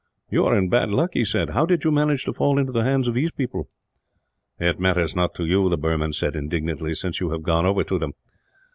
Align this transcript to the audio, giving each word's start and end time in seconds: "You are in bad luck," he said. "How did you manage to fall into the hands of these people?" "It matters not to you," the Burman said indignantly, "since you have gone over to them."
"You 0.31 0.45
are 0.45 0.55
in 0.55 0.67
bad 0.67 0.89
luck," 0.89 1.11
he 1.13 1.23
said. 1.23 1.51
"How 1.51 1.63
did 1.67 1.83
you 1.83 1.91
manage 1.91 2.23
to 2.25 2.33
fall 2.33 2.57
into 2.57 2.71
the 2.71 2.81
hands 2.83 3.07
of 3.07 3.13
these 3.13 3.29
people?" 3.29 3.69
"It 4.59 4.79
matters 4.79 5.15
not 5.15 5.35
to 5.35 5.45
you," 5.45 5.69
the 5.69 5.77
Burman 5.77 6.13
said 6.13 6.35
indignantly, 6.35 6.95
"since 6.95 7.19
you 7.19 7.29
have 7.29 7.43
gone 7.43 7.67
over 7.67 7.83
to 7.83 7.99
them." 7.99 8.13